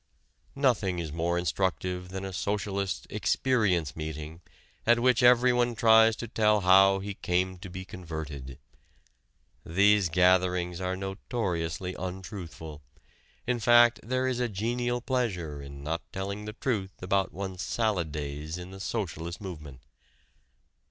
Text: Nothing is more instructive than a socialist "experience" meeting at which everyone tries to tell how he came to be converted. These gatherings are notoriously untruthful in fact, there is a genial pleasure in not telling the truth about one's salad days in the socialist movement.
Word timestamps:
Nothing 0.55 0.97
is 0.97 1.13
more 1.13 1.37
instructive 1.37 2.09
than 2.09 2.25
a 2.25 2.33
socialist 2.33 3.05
"experience" 3.11 3.95
meeting 3.95 4.41
at 4.83 4.99
which 4.99 5.21
everyone 5.21 5.75
tries 5.75 6.15
to 6.15 6.27
tell 6.27 6.61
how 6.61 6.97
he 6.97 7.13
came 7.13 7.59
to 7.59 7.69
be 7.69 7.85
converted. 7.85 8.57
These 9.63 10.09
gatherings 10.09 10.81
are 10.81 10.97
notoriously 10.97 11.93
untruthful 11.99 12.81
in 13.45 13.59
fact, 13.59 13.99
there 14.01 14.27
is 14.27 14.39
a 14.39 14.49
genial 14.49 15.01
pleasure 15.01 15.61
in 15.61 15.83
not 15.83 16.01
telling 16.11 16.45
the 16.45 16.53
truth 16.53 17.03
about 17.03 17.31
one's 17.31 17.61
salad 17.61 18.11
days 18.11 18.57
in 18.57 18.71
the 18.71 18.79
socialist 18.79 19.39
movement. 19.39 19.81